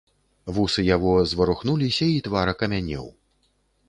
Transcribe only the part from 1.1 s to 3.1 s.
зварухнуліся і твар акамянеў.